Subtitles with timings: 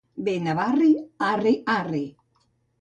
[0.27, 0.89] Benavarri,
[1.29, 2.05] arri, arri.